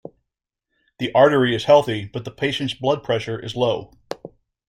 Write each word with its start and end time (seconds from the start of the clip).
The 0.97 1.11
artery 1.13 1.53
is 1.55 1.65
healthy 1.65 2.05
but 2.11 2.25
the 2.25 2.31
patient's 2.31 2.73
blood 2.73 3.03
pressure 3.03 3.37
is 3.37 3.55
low. 3.55 3.91